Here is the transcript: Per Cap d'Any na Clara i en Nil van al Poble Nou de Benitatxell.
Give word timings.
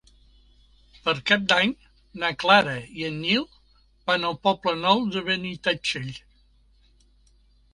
Per 1.07 1.13
Cap 1.31 1.43
d'Any 1.51 1.73
na 2.23 2.31
Clara 2.43 2.73
i 3.01 3.05
en 3.09 3.19
Nil 3.25 3.45
van 4.13 4.25
al 4.31 4.39
Poble 4.49 4.75
Nou 4.81 5.05
de 5.17 5.23
Benitatxell. 5.29 6.11